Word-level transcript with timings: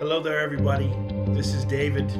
Hello 0.00 0.18
there, 0.18 0.40
everybody. 0.40 0.90
This 1.34 1.52
is 1.52 1.66
David, 1.66 2.10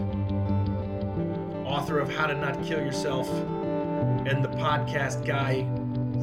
author 1.64 1.98
of 1.98 2.14
How 2.14 2.26
to 2.26 2.34
Not 2.34 2.62
Kill 2.62 2.78
Yourself 2.78 3.26
and 3.30 4.44
the 4.44 4.50
podcast 4.50 5.24
guy 5.24 5.62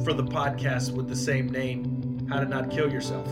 for 0.04 0.12
the 0.12 0.22
podcast 0.22 0.92
with 0.92 1.08
the 1.08 1.16
same 1.16 1.48
name, 1.48 2.24
How 2.28 2.38
to 2.38 2.46
Not 2.46 2.70
Kill 2.70 2.92
Yourself. 2.92 3.26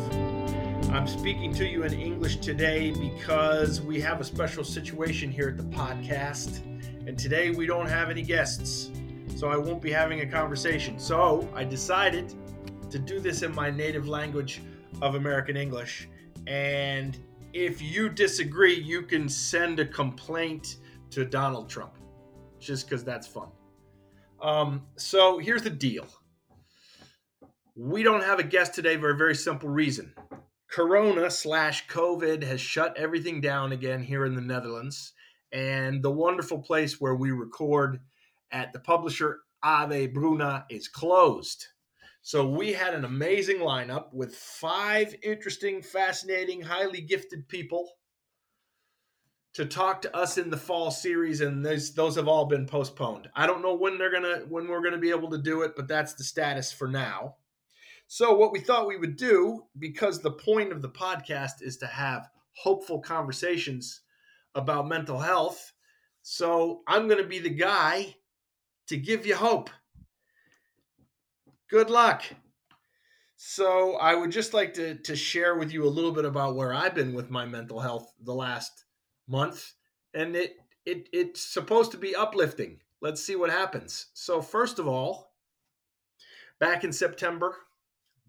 I'm 0.90 1.06
speaking 1.06 1.54
to 1.54 1.64
you 1.64 1.84
in 1.84 1.92
English 1.92 2.38
today 2.38 2.90
because 2.90 3.80
we 3.80 4.00
have 4.00 4.20
a 4.20 4.24
special 4.24 4.64
situation 4.64 5.30
here 5.30 5.50
at 5.50 5.56
the 5.56 5.76
podcast, 5.76 6.66
and 7.06 7.16
today 7.16 7.50
we 7.50 7.64
don't 7.64 7.88
have 7.88 8.10
any 8.10 8.22
guests, 8.22 8.90
so 9.36 9.46
I 9.46 9.56
won't 9.56 9.80
be 9.80 9.92
having 9.92 10.22
a 10.22 10.26
conversation. 10.26 10.98
So 10.98 11.48
I 11.54 11.62
decided 11.62 12.34
to 12.90 12.98
do 12.98 13.20
this 13.20 13.42
in 13.42 13.54
my 13.54 13.70
native 13.70 14.08
language 14.08 14.62
of 15.00 15.14
American 15.14 15.56
English. 15.56 16.08
And 16.48 17.16
if 17.56 17.80
you 17.80 18.10
disagree, 18.10 18.74
you 18.74 19.02
can 19.02 19.28
send 19.28 19.80
a 19.80 19.86
complaint 19.86 20.76
to 21.10 21.24
Donald 21.24 21.70
Trump 21.70 21.94
just 22.60 22.86
because 22.86 23.02
that's 23.02 23.26
fun. 23.26 23.48
Um, 24.42 24.82
so 24.96 25.38
here's 25.38 25.62
the 25.62 25.70
deal 25.70 26.06
we 27.74 28.02
don't 28.02 28.22
have 28.22 28.38
a 28.38 28.42
guest 28.42 28.74
today 28.74 28.96
for 28.98 29.10
a 29.10 29.16
very 29.16 29.34
simple 29.34 29.68
reason. 29.68 30.12
Corona 30.68 31.30
slash 31.30 31.86
COVID 31.88 32.42
has 32.42 32.60
shut 32.60 32.96
everything 32.96 33.40
down 33.40 33.72
again 33.72 34.02
here 34.02 34.26
in 34.26 34.34
the 34.34 34.40
Netherlands. 34.40 35.12
And 35.52 36.02
the 36.02 36.10
wonderful 36.10 36.58
place 36.58 37.00
where 37.00 37.14
we 37.14 37.30
record 37.30 38.00
at 38.50 38.72
the 38.72 38.80
publisher 38.80 39.40
A.W. 39.64 40.08
Bruna 40.08 40.66
is 40.68 40.88
closed. 40.88 41.66
So 42.26 42.44
we 42.44 42.72
had 42.72 42.92
an 42.92 43.04
amazing 43.04 43.58
lineup 43.58 44.12
with 44.12 44.34
five 44.34 45.14
interesting, 45.22 45.80
fascinating, 45.80 46.60
highly 46.60 47.00
gifted 47.00 47.46
people 47.46 47.88
to 49.54 49.64
talk 49.64 50.02
to 50.02 50.16
us 50.16 50.36
in 50.36 50.50
the 50.50 50.56
fall 50.56 50.90
series, 50.90 51.40
and 51.40 51.64
those 51.64 51.94
those 51.94 52.16
have 52.16 52.26
all 52.26 52.46
been 52.46 52.66
postponed. 52.66 53.28
I 53.36 53.46
don't 53.46 53.62
know 53.62 53.76
when 53.76 53.96
they're 53.96 54.10
gonna 54.10 54.40
when 54.48 54.66
we're 54.66 54.82
gonna 54.82 54.98
be 54.98 55.10
able 55.10 55.30
to 55.30 55.38
do 55.38 55.62
it, 55.62 55.76
but 55.76 55.86
that's 55.86 56.14
the 56.14 56.24
status 56.24 56.72
for 56.72 56.88
now. 56.88 57.36
So 58.08 58.34
what 58.34 58.50
we 58.50 58.58
thought 58.58 58.88
we 58.88 58.98
would 58.98 59.16
do, 59.16 59.62
because 59.78 60.18
the 60.18 60.32
point 60.32 60.72
of 60.72 60.82
the 60.82 60.90
podcast 60.90 61.62
is 61.62 61.76
to 61.76 61.86
have 61.86 62.28
hopeful 62.56 62.98
conversations 62.98 64.00
about 64.56 64.88
mental 64.88 65.20
health. 65.20 65.74
So 66.22 66.82
I'm 66.88 67.06
gonna 67.06 67.22
be 67.22 67.38
the 67.38 67.50
guy 67.50 68.16
to 68.88 68.96
give 68.96 69.28
you 69.28 69.36
hope 69.36 69.70
good 71.68 71.90
luck. 71.90 72.22
So 73.36 73.96
I 73.96 74.14
would 74.14 74.30
just 74.30 74.54
like 74.54 74.74
to 74.74 74.94
to 74.94 75.14
share 75.14 75.56
with 75.56 75.72
you 75.72 75.84
a 75.84 75.88
little 75.88 76.12
bit 76.12 76.24
about 76.24 76.56
where 76.56 76.72
I've 76.72 76.94
been 76.94 77.12
with 77.12 77.30
my 77.30 77.44
mental 77.44 77.80
health 77.80 78.12
the 78.20 78.34
last 78.34 78.84
month, 79.28 79.74
and 80.14 80.34
it 80.34 80.56
it 80.86 81.08
it's 81.12 81.40
supposed 81.40 81.90
to 81.92 81.98
be 81.98 82.16
uplifting. 82.16 82.80
Let's 83.02 83.22
see 83.22 83.36
what 83.36 83.50
happens. 83.50 84.06
So 84.14 84.40
first 84.40 84.78
of 84.78 84.88
all, 84.88 85.32
back 86.58 86.82
in 86.82 86.92
September, 86.92 87.56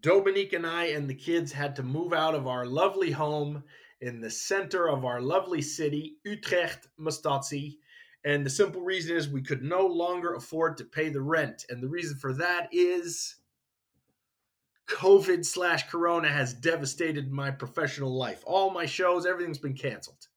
Dominique 0.01 0.53
and 0.53 0.65
I 0.65 0.87
and 0.87 1.09
the 1.09 1.15
kids 1.15 1.53
had 1.53 1.75
to 1.77 1.83
move 1.83 2.11
out 2.11 2.35
of 2.35 2.47
our 2.47 2.65
lovely 2.65 3.11
home 3.11 3.63
in 4.01 4.19
the 4.19 4.29
center 4.29 4.89
of 4.89 5.05
our 5.05 5.21
lovely 5.21 5.61
city, 5.61 6.17
Utrecht, 6.23 6.87
Mustadzi. 6.99 7.77
And 8.25 8.45
the 8.45 8.49
simple 8.49 8.81
reason 8.81 9.15
is 9.15 9.29
we 9.29 9.41
could 9.41 9.63
no 9.63 9.85
longer 9.85 10.33
afford 10.33 10.77
to 10.77 10.85
pay 10.85 11.09
the 11.09 11.21
rent. 11.21 11.65
And 11.69 11.81
the 11.81 11.87
reason 11.87 12.17
for 12.17 12.33
that 12.33 12.67
is 12.71 13.35
COVID 14.89 15.45
slash 15.45 15.89
Corona 15.89 16.29
has 16.29 16.53
devastated 16.53 17.31
my 17.31 17.51
professional 17.51 18.17
life. 18.17 18.43
All 18.45 18.69
my 18.69 18.85
shows, 18.85 19.25
everything's 19.25 19.57
been 19.57 19.75
canceled. 19.75 20.27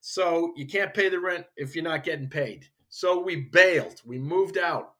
So 0.00 0.52
you 0.56 0.66
can't 0.66 0.94
pay 0.94 1.08
the 1.08 1.20
rent 1.20 1.46
if 1.56 1.74
you're 1.74 1.84
not 1.84 2.04
getting 2.04 2.28
paid. 2.28 2.66
So 2.88 3.20
we 3.20 3.36
bailed. 3.36 4.02
We 4.04 4.18
moved 4.18 4.58
out. 4.58 4.94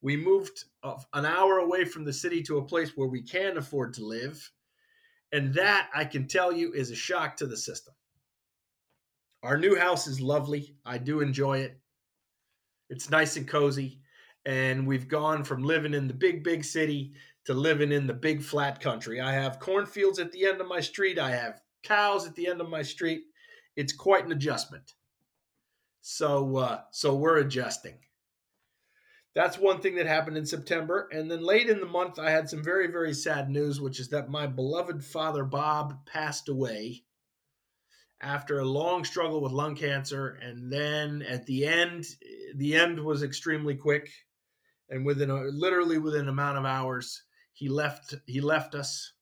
We 0.00 0.16
moved 0.16 0.64
an 0.84 1.26
hour 1.26 1.58
away 1.58 1.84
from 1.84 2.04
the 2.04 2.12
city 2.12 2.42
to 2.44 2.58
a 2.58 2.64
place 2.64 2.96
where 2.96 3.08
we 3.08 3.22
can 3.22 3.58
afford 3.58 3.94
to 3.94 4.06
live. 4.06 4.50
And 5.32 5.52
that, 5.54 5.90
I 5.94 6.04
can 6.04 6.28
tell 6.28 6.52
you, 6.52 6.72
is 6.72 6.90
a 6.90 6.96
shock 6.96 7.36
to 7.38 7.46
the 7.46 7.56
system. 7.56 7.94
Our 9.46 9.56
new 9.56 9.76
house 9.76 10.08
is 10.08 10.20
lovely. 10.20 10.74
I 10.84 10.98
do 10.98 11.20
enjoy 11.20 11.58
it. 11.58 11.78
It's 12.90 13.10
nice 13.10 13.36
and 13.36 13.46
cozy. 13.46 14.00
And 14.44 14.88
we've 14.88 15.06
gone 15.06 15.44
from 15.44 15.62
living 15.62 15.94
in 15.94 16.08
the 16.08 16.14
big, 16.14 16.42
big 16.42 16.64
city 16.64 17.12
to 17.44 17.54
living 17.54 17.92
in 17.92 18.08
the 18.08 18.12
big 18.12 18.42
flat 18.42 18.80
country. 18.80 19.20
I 19.20 19.32
have 19.34 19.60
cornfields 19.60 20.18
at 20.18 20.32
the 20.32 20.46
end 20.46 20.60
of 20.60 20.66
my 20.66 20.80
street. 20.80 21.20
I 21.20 21.30
have 21.30 21.60
cows 21.84 22.26
at 22.26 22.34
the 22.34 22.48
end 22.48 22.60
of 22.60 22.68
my 22.68 22.82
street. 22.82 23.20
It's 23.76 23.92
quite 23.92 24.24
an 24.24 24.32
adjustment. 24.32 24.94
So, 26.00 26.56
uh, 26.56 26.80
so 26.90 27.14
we're 27.14 27.38
adjusting. 27.38 27.98
That's 29.36 29.58
one 29.58 29.80
thing 29.80 29.94
that 29.94 30.06
happened 30.06 30.38
in 30.38 30.46
September. 30.46 31.08
And 31.12 31.30
then 31.30 31.40
late 31.40 31.68
in 31.68 31.78
the 31.78 31.86
month, 31.86 32.18
I 32.18 32.30
had 32.30 32.50
some 32.50 32.64
very, 32.64 32.88
very 32.88 33.14
sad 33.14 33.48
news, 33.48 33.80
which 33.80 34.00
is 34.00 34.08
that 34.08 34.28
my 34.28 34.48
beloved 34.48 35.04
father, 35.04 35.44
Bob, 35.44 36.04
passed 36.04 36.48
away 36.48 37.04
after 38.20 38.58
a 38.58 38.64
long 38.64 39.04
struggle 39.04 39.40
with 39.40 39.52
lung 39.52 39.76
cancer. 39.76 40.38
And 40.42 40.72
then 40.72 41.22
at 41.22 41.46
the 41.46 41.66
end, 41.66 42.06
the 42.54 42.74
end 42.74 42.98
was 42.98 43.22
extremely 43.22 43.74
quick. 43.74 44.10
And 44.88 45.04
within 45.04 45.30
a, 45.30 45.42
literally 45.44 45.98
within 45.98 46.22
an 46.22 46.28
amount 46.28 46.58
of 46.58 46.64
hours, 46.64 47.22
he 47.52 47.68
left 47.68 48.14
he 48.26 48.40
left 48.40 48.74
us. 48.74 49.12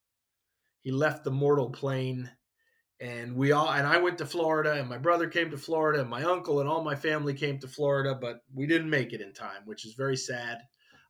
He 0.82 0.92
left 0.92 1.24
the 1.24 1.30
mortal 1.30 1.70
plane. 1.70 2.30
And 3.00 3.34
we 3.36 3.52
all 3.52 3.70
and 3.70 3.86
I 3.86 3.98
went 3.98 4.18
to 4.18 4.26
Florida 4.26 4.74
and 4.74 4.88
my 4.88 4.98
brother 4.98 5.28
came 5.28 5.50
to 5.50 5.58
Florida 5.58 6.00
and 6.00 6.10
my 6.10 6.22
uncle 6.22 6.60
and 6.60 6.68
all 6.68 6.84
my 6.84 6.94
family 6.94 7.34
came 7.34 7.58
to 7.60 7.68
Florida, 7.68 8.16
but 8.20 8.40
we 8.52 8.66
didn't 8.66 8.90
make 8.90 9.12
it 9.12 9.20
in 9.20 9.32
time, 9.32 9.62
which 9.64 9.84
is 9.84 9.94
very 9.94 10.16
sad. 10.16 10.58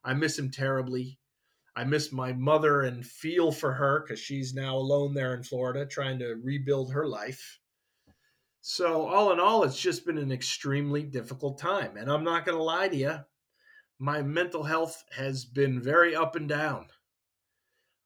I 0.03 0.13
miss 0.13 0.37
him 0.37 0.49
terribly. 0.49 1.19
I 1.75 1.83
miss 1.83 2.11
my 2.11 2.31
mother 2.31 2.81
and 2.81 3.05
feel 3.05 3.51
for 3.51 3.73
her 3.73 4.01
because 4.01 4.19
she's 4.19 4.53
now 4.53 4.77
alone 4.77 5.13
there 5.13 5.35
in 5.35 5.43
Florida 5.43 5.85
trying 5.85 6.19
to 6.19 6.35
rebuild 6.41 6.93
her 6.93 7.05
life. 7.05 7.59
So, 8.67 9.05
all 9.05 9.31
in 9.31 9.39
all, 9.39 9.63
it's 9.63 9.79
just 9.79 10.07
been 10.07 10.17
an 10.17 10.31
extremely 10.31 11.03
difficult 11.03 11.59
time. 11.59 11.97
And 11.97 12.09
I'm 12.09 12.23
not 12.23 12.47
going 12.47 12.57
to 12.57 12.63
lie 12.63 12.87
to 12.87 12.95
you, 12.95 13.19
my 13.99 14.23
mental 14.23 14.63
health 14.63 15.03
has 15.15 15.45
been 15.45 15.79
very 15.79 16.15
up 16.15 16.35
and 16.35 16.49
down. 16.49 16.87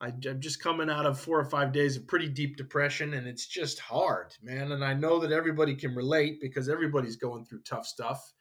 I, 0.02 0.10
am 0.26 0.42
just 0.42 0.62
coming 0.62 0.90
out 0.90 1.06
of 1.06 1.18
four 1.18 1.40
or 1.40 1.46
five 1.46 1.72
days 1.72 1.96
of 1.96 2.08
pretty 2.08 2.28
deep 2.28 2.58
depression, 2.58 3.14
and 3.14 3.26
it's 3.26 3.48
just 3.48 3.80
hard, 3.80 4.36
man. 4.44 4.74
And 4.74 4.84
I 4.84 4.94
know 4.94 5.18
that 5.20 5.32
everybody 5.32 5.76
can 5.76 5.96
relate 5.96 6.42
because 6.42 6.68
everybody's 6.68 7.16
going 7.16 7.46
through 7.46 7.62
tough 7.62 7.88
stuff. 7.88 8.34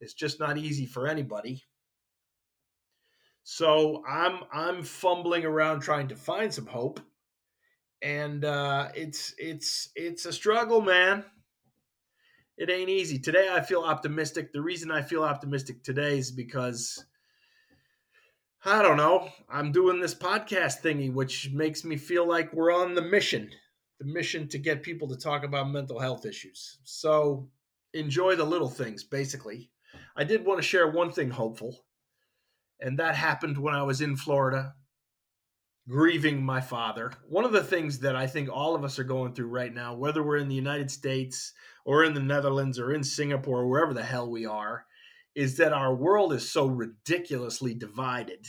It's 0.00 0.14
just 0.14 0.40
not 0.40 0.56
easy 0.56 0.86
for 0.86 1.06
anybody. 1.06 1.62
So 3.42 4.02
I'm 4.08 4.38
I'm 4.50 4.82
fumbling 4.82 5.44
around 5.44 5.80
trying 5.80 6.08
to 6.08 6.16
find 6.16 6.52
some 6.54 6.66
hope, 6.66 7.00
and 8.00 8.46
uh, 8.46 8.88
it's 8.94 9.34
it's 9.36 9.90
it's 9.94 10.24
a 10.24 10.32
struggle, 10.32 10.80
man 10.80 11.26
it 12.56 12.70
ain't 12.70 12.90
easy. 12.90 13.18
Today 13.18 13.48
I 13.50 13.60
feel 13.60 13.82
optimistic. 13.82 14.52
The 14.52 14.62
reason 14.62 14.90
I 14.90 15.02
feel 15.02 15.22
optimistic 15.22 15.82
today 15.82 16.18
is 16.18 16.30
because 16.30 17.04
I 18.64 18.82
don't 18.82 18.96
know. 18.96 19.28
I'm 19.48 19.72
doing 19.72 20.00
this 20.00 20.14
podcast 20.14 20.82
thingy, 20.82 21.12
which 21.12 21.50
makes 21.52 21.84
me 21.84 21.96
feel 21.96 22.26
like 22.26 22.52
we're 22.52 22.74
on 22.74 22.94
the 22.94 23.02
mission 23.02 23.50
the 23.98 24.04
mission 24.04 24.48
to 24.48 24.58
get 24.58 24.82
people 24.82 25.08
to 25.08 25.16
talk 25.16 25.44
about 25.44 25.70
mental 25.70 25.98
health 25.98 26.26
issues. 26.26 26.78
So 26.84 27.48
enjoy 27.94 28.36
the 28.36 28.44
little 28.44 28.68
things, 28.68 29.04
basically. 29.04 29.70
I 30.16 30.24
did 30.24 30.44
want 30.44 30.58
to 30.58 30.66
share 30.66 30.90
one 30.90 31.12
thing 31.12 31.30
hopeful, 31.30 31.84
and 32.80 32.98
that 32.98 33.14
happened 33.14 33.58
when 33.58 33.74
I 33.74 33.82
was 33.82 34.00
in 34.00 34.16
Florida 34.16 34.74
grieving 35.88 36.42
my 36.42 36.60
father. 36.60 37.12
One 37.28 37.44
of 37.44 37.52
the 37.52 37.62
things 37.62 38.00
that 38.00 38.16
I 38.16 38.26
think 38.26 38.48
all 38.48 38.74
of 38.74 38.82
us 38.82 38.98
are 38.98 39.04
going 39.04 39.34
through 39.34 39.48
right 39.48 39.72
now, 39.72 39.94
whether 39.94 40.22
we're 40.22 40.38
in 40.38 40.48
the 40.48 40.54
United 40.54 40.90
States 40.90 41.52
or 41.84 42.02
in 42.02 42.12
the 42.12 42.20
Netherlands 42.20 42.78
or 42.78 42.92
in 42.92 43.04
Singapore 43.04 43.60
or 43.60 43.68
wherever 43.68 43.94
the 43.94 44.02
hell 44.02 44.28
we 44.28 44.46
are, 44.46 44.84
is 45.36 45.56
that 45.58 45.72
our 45.72 45.94
world 45.94 46.32
is 46.32 46.50
so 46.50 46.66
ridiculously 46.66 47.72
divided. 47.74 48.46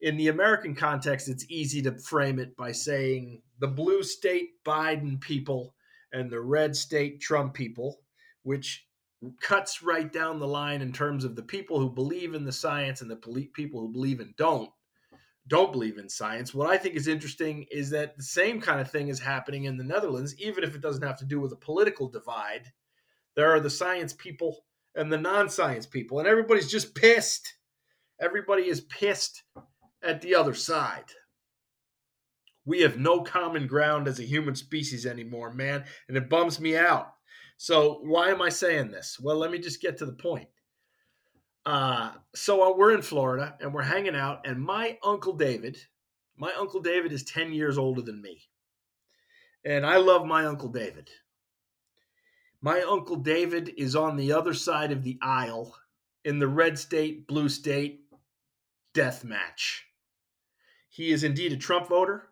In 0.00 0.16
the 0.16 0.28
American 0.28 0.74
context, 0.74 1.28
it's 1.28 1.44
easy 1.50 1.82
to 1.82 1.98
frame 1.98 2.38
it 2.38 2.56
by 2.56 2.72
saying 2.72 3.42
the 3.58 3.68
blue 3.68 4.02
state 4.02 4.50
Biden 4.64 5.20
people 5.20 5.74
and 6.12 6.30
the 6.30 6.40
red 6.40 6.76
state 6.76 7.20
Trump 7.20 7.52
people, 7.52 8.00
which 8.44 8.86
cuts 9.42 9.82
right 9.82 10.10
down 10.10 10.38
the 10.38 10.46
line 10.46 10.82
in 10.82 10.92
terms 10.92 11.24
of 11.24 11.36
the 11.36 11.42
people 11.42 11.78
who 11.78 11.90
believe 11.90 12.34
in 12.34 12.44
the 12.44 12.52
science 12.52 13.02
and 13.02 13.10
the 13.10 13.16
people 13.52 13.80
who 13.80 13.92
believe 13.92 14.20
and 14.20 14.34
don't 14.36 14.70
don't 15.50 15.72
believe 15.72 15.98
in 15.98 16.08
science. 16.08 16.54
What 16.54 16.70
I 16.70 16.78
think 16.78 16.94
is 16.94 17.08
interesting 17.08 17.66
is 17.72 17.90
that 17.90 18.16
the 18.16 18.22
same 18.22 18.60
kind 18.60 18.80
of 18.80 18.88
thing 18.88 19.08
is 19.08 19.18
happening 19.18 19.64
in 19.64 19.76
the 19.76 19.84
Netherlands, 19.84 20.34
even 20.38 20.62
if 20.62 20.76
it 20.76 20.80
doesn't 20.80 21.02
have 21.02 21.18
to 21.18 21.26
do 21.26 21.40
with 21.40 21.52
a 21.52 21.56
political 21.56 22.08
divide. 22.08 22.72
There 23.34 23.50
are 23.50 23.60
the 23.60 23.68
science 23.68 24.12
people 24.12 24.64
and 24.94 25.12
the 25.12 25.18
non 25.18 25.50
science 25.50 25.86
people, 25.86 26.20
and 26.20 26.28
everybody's 26.28 26.70
just 26.70 26.94
pissed. 26.94 27.56
Everybody 28.20 28.68
is 28.68 28.82
pissed 28.82 29.42
at 30.02 30.22
the 30.22 30.36
other 30.36 30.54
side. 30.54 31.04
We 32.64 32.82
have 32.82 32.98
no 32.98 33.22
common 33.22 33.66
ground 33.66 34.06
as 34.06 34.20
a 34.20 34.24
human 34.24 34.54
species 34.54 35.04
anymore, 35.04 35.52
man, 35.52 35.84
and 36.06 36.16
it 36.16 36.28
bums 36.28 36.60
me 36.60 36.76
out. 36.76 37.08
So, 37.56 38.00
why 38.04 38.30
am 38.30 38.40
I 38.40 38.50
saying 38.50 38.90
this? 38.92 39.18
Well, 39.20 39.36
let 39.36 39.50
me 39.50 39.58
just 39.58 39.82
get 39.82 39.98
to 39.98 40.06
the 40.06 40.12
point. 40.12 40.48
Uh, 41.66 42.12
so 42.34 42.62
uh, 42.62 42.76
we're 42.76 42.94
in 42.94 43.02
Florida 43.02 43.56
and 43.60 43.74
we're 43.74 43.82
hanging 43.82 44.16
out, 44.16 44.46
and 44.46 44.60
my 44.60 44.98
uncle 45.04 45.34
David, 45.34 45.78
my 46.36 46.52
uncle 46.58 46.80
David 46.80 47.12
is 47.12 47.22
10 47.24 47.52
years 47.52 47.76
older 47.76 48.00
than 48.00 48.22
me. 48.22 48.40
And 49.64 49.84
I 49.84 49.98
love 49.98 50.24
my 50.24 50.46
uncle 50.46 50.70
David. 50.70 51.10
My 52.62 52.82
uncle 52.82 53.16
David 53.16 53.72
is 53.76 53.94
on 53.94 54.16
the 54.16 54.32
other 54.32 54.54
side 54.54 54.92
of 54.92 55.02
the 55.02 55.18
aisle 55.20 55.76
in 56.24 56.38
the 56.38 56.48
red 56.48 56.78
state, 56.78 57.26
blue 57.26 57.48
state 57.48 58.00
death 58.94 59.24
match. 59.24 59.86
He 60.88 61.12
is 61.12 61.24
indeed 61.24 61.52
a 61.52 61.56
Trump 61.56 61.88
voter, 61.88 62.28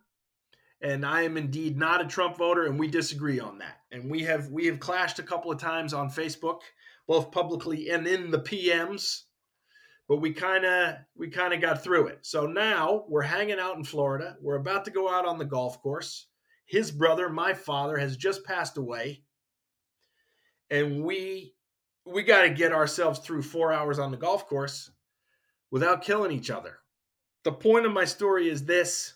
and 0.80 1.04
I 1.04 1.22
am 1.22 1.36
indeed 1.36 1.78
not 1.78 2.00
a 2.00 2.06
Trump 2.06 2.36
voter, 2.36 2.66
and 2.66 2.78
we 2.78 2.88
disagree 2.88 3.40
on 3.40 3.58
that. 3.58 3.80
And 3.90 4.10
we 4.10 4.24
have 4.24 4.50
we 4.50 4.66
have 4.66 4.80
clashed 4.80 5.18
a 5.18 5.22
couple 5.22 5.50
of 5.50 5.58
times 5.58 5.94
on 5.94 6.10
Facebook, 6.10 6.60
both 7.08 7.32
publicly 7.32 7.88
and 7.88 8.06
in 8.06 8.30
the 8.30 8.38
PMs. 8.38 9.22
But 10.06 10.18
we 10.18 10.32
kind 10.32 10.64
of 10.64 10.94
we 11.16 11.28
kind 11.28 11.52
of 11.52 11.60
got 11.60 11.82
through 11.82 12.06
it. 12.08 12.20
So 12.22 12.46
now 12.46 13.04
we're 13.08 13.22
hanging 13.22 13.58
out 13.58 13.76
in 13.76 13.84
Florida. 13.84 14.36
We're 14.40 14.56
about 14.56 14.84
to 14.84 14.90
go 14.90 15.10
out 15.10 15.26
on 15.26 15.38
the 15.38 15.44
golf 15.44 15.82
course. 15.82 16.26
His 16.66 16.90
brother, 16.90 17.28
my 17.28 17.54
father, 17.54 17.96
has 17.98 18.16
just 18.16 18.44
passed 18.44 18.76
away, 18.76 19.22
and 20.70 21.02
we 21.02 21.54
we 22.06 22.22
got 22.22 22.42
to 22.42 22.50
get 22.50 22.72
ourselves 22.72 23.18
through 23.20 23.42
four 23.42 23.72
hours 23.72 23.98
on 23.98 24.10
the 24.10 24.16
golf 24.16 24.46
course 24.46 24.90
without 25.70 26.02
killing 26.02 26.32
each 26.32 26.50
other. 26.50 26.78
The 27.44 27.52
point 27.52 27.84
of 27.84 27.92
my 27.92 28.04
story 28.04 28.48
is 28.48 28.64
this 28.64 29.14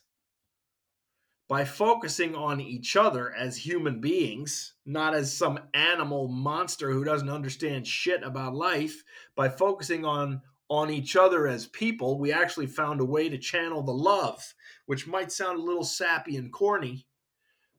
by 1.52 1.66
focusing 1.66 2.34
on 2.34 2.62
each 2.62 2.96
other 2.96 3.34
as 3.34 3.58
human 3.58 4.00
beings, 4.00 4.72
not 4.86 5.12
as 5.12 5.36
some 5.36 5.60
animal 5.74 6.26
monster 6.26 6.90
who 6.90 7.04
doesn't 7.04 7.28
understand 7.28 7.86
shit 7.86 8.22
about 8.22 8.54
life, 8.54 9.04
by 9.36 9.50
focusing 9.50 10.02
on 10.02 10.40
on 10.70 10.88
each 10.88 11.14
other 11.14 11.46
as 11.46 11.66
people, 11.66 12.18
we 12.18 12.32
actually 12.32 12.66
found 12.66 13.02
a 13.02 13.04
way 13.04 13.28
to 13.28 13.36
channel 13.36 13.82
the 13.82 13.92
love, 13.92 14.54
which 14.86 15.06
might 15.06 15.30
sound 15.30 15.58
a 15.58 15.62
little 15.62 15.84
sappy 15.84 16.38
and 16.38 16.50
corny, 16.50 17.06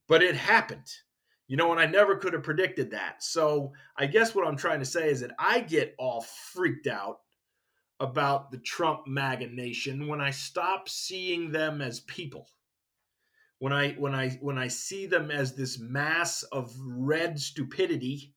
but 0.07 0.21
it 0.21 0.35
happened. 0.35 0.91
You 1.47 1.57
know, 1.57 1.71
and 1.71 1.79
I 1.79 1.87
never 1.87 2.15
could 2.15 2.33
have 2.33 2.43
predicted 2.43 2.91
that. 2.91 3.23
So 3.23 3.73
I 3.97 4.05
guess 4.05 4.35
what 4.35 4.45
I'm 4.45 4.55
trying 4.55 4.81
to 4.81 4.85
say 4.85 5.09
is 5.09 5.21
that 5.21 5.33
I 5.39 5.61
get 5.61 5.95
all 5.97 6.21
freaked 6.21 6.85
out 6.85 7.21
about 7.99 8.51
the 8.51 8.59
Trump 8.59 9.07
MAGA 9.07 9.47
nation 9.47 10.07
when 10.07 10.21
I 10.21 10.29
stop 10.29 10.87
seeing 10.87 11.51
them 11.51 11.81
as 11.81 12.01
people. 12.01 12.47
When 13.59 13.73
I 13.73 13.91
when 13.91 14.13
I 14.13 14.29
when 14.41 14.57
I 14.57 14.67
see 14.67 15.05
them 15.05 15.31
as 15.31 15.55
this 15.55 15.79
mass 15.79 16.43
of 16.43 16.73
red 16.85 17.39
stupidity, 17.39 18.33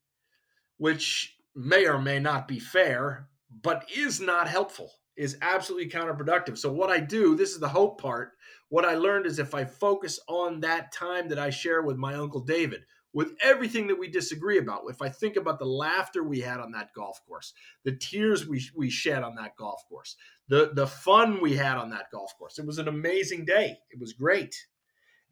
which 0.79 1.37
may 1.55 1.87
or 1.87 2.01
may 2.01 2.19
not 2.19 2.47
be 2.47 2.59
fair, 2.59 3.29
but 3.63 3.89
is 3.95 4.21
not 4.21 4.49
helpful, 4.49 4.93
is 5.17 5.39
absolutely 5.43 5.91
counterproductive. 5.91 6.59
So 6.59 6.73
what 6.73 6.91
I 6.91 7.01
do, 7.01 7.35
this 7.35 7.51
is 7.51 7.61
the 7.61 7.69
hope 7.69 8.01
part. 8.01 8.33
What 8.69 8.85
I 8.85 8.95
learned 8.95 9.27
is 9.27 9.39
if 9.39 9.55
I 9.55 9.65
focus 9.65 10.21
on 10.29 10.61
that 10.61 10.93
time 10.93 11.29
that 11.29 11.39
I 11.39 11.51
share 11.51 11.83
with 11.83 11.97
my 11.97 12.15
uncle 12.15 12.41
David, 12.41 12.83
with 13.17 13.35
everything 13.43 13.87
that 13.87 13.99
we 13.99 14.09
disagree 14.09 14.59
about. 14.59 14.83
If 14.91 15.01
I 15.01 15.09
think 15.09 15.37
about 15.37 15.59
the 15.59 15.65
laughter 15.65 16.23
we 16.23 16.41
had 16.41 16.61
on 16.61 16.73
that 16.73 16.91
golf 16.95 17.19
course, 17.27 17.55
the 17.83 17.97
tears 17.97 18.47
we, 18.47 18.63
we 18.77 18.91
shed 18.91 19.23
on 19.23 19.37
that 19.37 19.57
golf 19.57 19.81
course, 19.89 20.17
the, 20.49 20.73
the 20.75 20.87
fun 20.87 21.41
we 21.41 21.57
had 21.57 21.79
on 21.79 21.89
that 21.91 22.11
golf 22.13 22.37
course, 22.37 22.59
it 22.59 22.67
was 22.67 22.77
an 22.77 22.89
amazing 22.89 23.47
day. 23.47 23.79
It 23.91 23.99
was 23.99 24.13
great. 24.13 24.55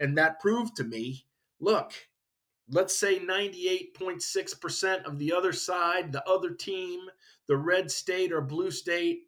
And 0.00 0.18
that 0.18 0.40
proved 0.40 0.76
to 0.76 0.84
me 0.84 1.26
look, 1.60 1.92
let's 2.70 2.98
say 2.98 3.18
98.6% 3.18 5.04
of 5.04 5.18
the 5.18 5.32
other 5.32 5.52
side, 5.52 6.12
the 6.12 6.28
other 6.28 6.50
team, 6.50 7.00
the 7.46 7.56
red 7.56 7.90
state 7.90 8.32
or 8.32 8.40
blue 8.40 8.70
state, 8.70 9.22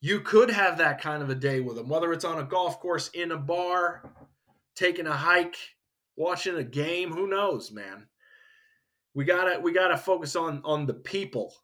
you 0.00 0.20
could 0.20 0.50
have 0.50 0.78
that 0.78 1.00
kind 1.00 1.22
of 1.22 1.30
a 1.30 1.34
day 1.34 1.60
with 1.60 1.76
them, 1.76 1.88
whether 1.88 2.12
it's 2.12 2.24
on 2.24 2.38
a 2.38 2.44
golf 2.44 2.80
course, 2.80 3.08
in 3.08 3.32
a 3.32 3.36
bar, 3.36 4.02
taking 4.74 5.06
a 5.06 5.12
hike, 5.12 5.56
watching 6.16 6.56
a 6.56 6.64
game. 6.64 7.10
Who 7.10 7.26
knows, 7.26 7.72
man? 7.72 8.06
We 9.14 9.24
gotta 9.24 9.58
we 9.60 9.72
gotta 9.72 9.96
focus 9.96 10.36
on 10.36 10.60
on 10.64 10.86
the 10.86 10.94
people 10.94 11.54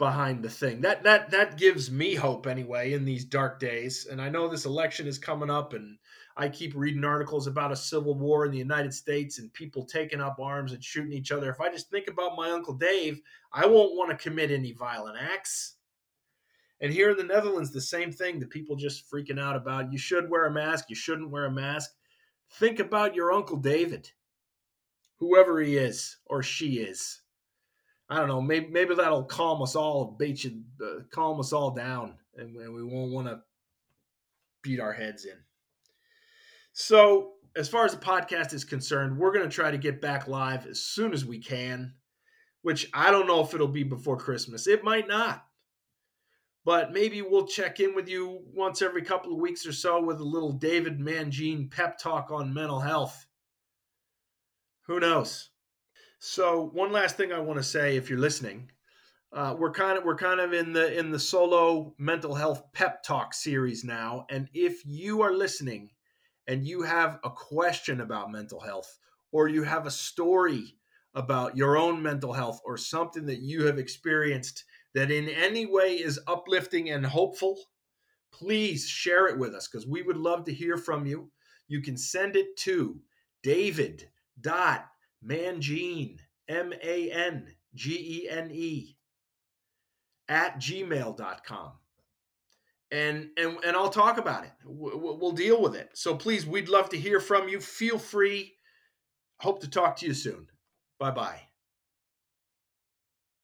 behind 0.00 0.42
the 0.42 0.48
thing. 0.48 0.80
That 0.80 1.02
that 1.02 1.30
that 1.30 1.58
gives 1.58 1.90
me 1.90 2.14
hope 2.14 2.46
anyway 2.46 2.94
in 2.94 3.04
these 3.04 3.26
dark 3.26 3.60
days. 3.60 4.06
And 4.10 4.20
I 4.20 4.30
know 4.30 4.48
this 4.48 4.64
election 4.64 5.06
is 5.06 5.18
coming 5.18 5.50
up 5.50 5.74
and 5.74 5.98
I 6.38 6.48
keep 6.48 6.72
reading 6.74 7.04
articles 7.04 7.46
about 7.46 7.70
a 7.70 7.76
civil 7.76 8.14
war 8.14 8.46
in 8.46 8.50
the 8.50 8.56
United 8.56 8.94
States 8.94 9.38
and 9.38 9.52
people 9.52 9.84
taking 9.84 10.22
up 10.22 10.40
arms 10.40 10.72
and 10.72 10.82
shooting 10.82 11.12
each 11.12 11.32
other. 11.32 11.50
If 11.50 11.60
I 11.60 11.70
just 11.70 11.90
think 11.90 12.08
about 12.08 12.34
my 12.34 12.50
uncle 12.50 12.72
Dave, 12.72 13.20
I 13.52 13.66
won't 13.66 13.94
want 13.94 14.10
to 14.10 14.16
commit 14.16 14.50
any 14.50 14.72
violent 14.72 15.18
acts. 15.20 15.76
And 16.80 16.90
here 16.90 17.10
in 17.10 17.18
the 17.18 17.24
Netherlands, 17.24 17.70
the 17.70 17.80
same 17.82 18.10
thing. 18.10 18.40
The 18.40 18.46
people 18.46 18.76
just 18.76 19.04
freaking 19.12 19.38
out 19.38 19.54
about 19.54 19.92
you 19.92 19.98
should 19.98 20.30
wear 20.30 20.46
a 20.46 20.50
mask, 20.50 20.86
you 20.88 20.96
shouldn't 20.96 21.30
wear 21.30 21.44
a 21.44 21.52
mask. 21.52 21.90
Think 22.52 22.80
about 22.80 23.14
your 23.14 23.32
Uncle 23.32 23.58
David, 23.58 24.10
whoever 25.18 25.60
he 25.60 25.76
is 25.76 26.16
or 26.24 26.42
she 26.42 26.78
is. 26.78 27.20
I 28.10 28.16
don't 28.16 28.28
know. 28.28 28.40
Maybe 28.40 28.66
maybe 28.66 28.94
that'll 28.94 29.24
calm 29.24 29.62
us 29.62 29.76
all, 29.76 30.16
beat 30.18 30.44
you, 30.44 30.62
uh, 30.84 31.02
calm 31.10 31.40
us 31.40 31.52
all 31.52 31.70
down, 31.70 32.14
and, 32.36 32.56
and 32.56 32.74
we 32.74 32.82
won't 32.84 33.12
want 33.12 33.28
to 33.28 33.40
beat 34.62 34.80
our 34.80 34.92
heads 34.92 35.24
in. 35.24 35.36
So, 36.72 37.34
as 37.56 37.68
far 37.68 37.84
as 37.84 37.92
the 37.92 37.98
podcast 37.98 38.52
is 38.52 38.64
concerned, 38.64 39.16
we're 39.16 39.32
going 39.32 39.48
to 39.48 39.54
try 39.54 39.70
to 39.70 39.78
get 39.78 40.00
back 40.00 40.28
live 40.28 40.66
as 40.66 40.82
soon 40.82 41.12
as 41.12 41.24
we 41.24 41.38
can. 41.38 41.94
Which 42.62 42.90
I 42.92 43.10
don't 43.10 43.26
know 43.26 43.40
if 43.40 43.54
it'll 43.54 43.68
be 43.68 43.84
before 43.84 44.18
Christmas. 44.18 44.66
It 44.66 44.84
might 44.84 45.08
not 45.08 45.46
but 46.64 46.92
maybe 46.92 47.22
we'll 47.22 47.46
check 47.46 47.80
in 47.80 47.94
with 47.94 48.08
you 48.08 48.40
once 48.54 48.82
every 48.82 49.02
couple 49.02 49.32
of 49.32 49.38
weeks 49.38 49.66
or 49.66 49.72
so 49.72 50.02
with 50.02 50.20
a 50.20 50.24
little 50.24 50.52
David 50.52 50.98
Mangene 50.98 51.70
pep 51.70 51.98
talk 51.98 52.30
on 52.30 52.52
mental 52.52 52.80
health. 52.80 53.26
Who 54.86 55.00
knows? 55.00 55.49
So 56.22 56.68
one 56.74 56.92
last 56.92 57.16
thing 57.16 57.32
I 57.32 57.38
want 57.38 57.58
to 57.58 57.62
say, 57.62 57.96
if 57.96 58.10
you're 58.10 58.18
listening, 58.18 58.70
uh, 59.32 59.56
we're 59.58 59.72
kind 59.72 59.96
of 59.96 60.04
we're 60.04 60.16
kind 60.16 60.38
of 60.38 60.52
in 60.52 60.74
the 60.74 60.98
in 60.98 61.10
the 61.10 61.18
solo 61.18 61.94
mental 61.96 62.34
health 62.34 62.62
pep 62.74 63.02
talk 63.02 63.32
series 63.32 63.84
now, 63.84 64.26
and 64.28 64.50
if 64.52 64.84
you 64.84 65.22
are 65.22 65.32
listening 65.32 65.90
and 66.46 66.66
you 66.66 66.82
have 66.82 67.20
a 67.24 67.30
question 67.30 68.02
about 68.02 68.30
mental 68.30 68.60
health 68.60 68.98
or 69.32 69.48
you 69.48 69.62
have 69.62 69.86
a 69.86 69.90
story 69.90 70.76
about 71.14 71.56
your 71.56 71.78
own 71.78 72.02
mental 72.02 72.34
health 72.34 72.60
or 72.66 72.76
something 72.76 73.24
that 73.24 73.40
you 73.40 73.64
have 73.64 73.78
experienced 73.78 74.64
that 74.94 75.10
in 75.10 75.26
any 75.28 75.64
way 75.64 75.94
is 75.94 76.20
uplifting 76.26 76.90
and 76.90 77.06
hopeful, 77.06 77.58
please 78.30 78.86
share 78.86 79.26
it 79.26 79.38
with 79.38 79.54
us 79.54 79.68
because 79.68 79.86
we 79.86 80.02
would 80.02 80.18
love 80.18 80.44
to 80.44 80.52
hear 80.52 80.76
from 80.76 81.06
you. 81.06 81.30
You 81.66 81.80
can 81.80 81.96
send 81.96 82.36
it 82.36 82.58
to 82.58 83.00
david.mangene, 85.26 86.18
M 86.48 86.72
A 86.82 87.10
N 87.10 87.54
G 87.74 88.24
E 88.24 88.28
N 88.28 88.50
E, 88.52 88.96
at 90.28 90.58
gmail.com. 90.58 91.72
And, 92.92 93.30
and, 93.36 93.58
and 93.64 93.76
I'll 93.76 93.90
talk 93.90 94.18
about 94.18 94.44
it. 94.44 94.52
We'll 94.64 95.30
deal 95.32 95.62
with 95.62 95.76
it. 95.76 95.90
So 95.94 96.16
please, 96.16 96.44
we'd 96.44 96.68
love 96.68 96.88
to 96.90 96.98
hear 96.98 97.20
from 97.20 97.48
you. 97.48 97.60
Feel 97.60 97.98
free. 97.98 98.54
Hope 99.38 99.60
to 99.60 99.70
talk 99.70 99.96
to 99.96 100.06
you 100.06 100.14
soon. 100.14 100.48
Bye 100.98 101.12
bye. 101.12 101.49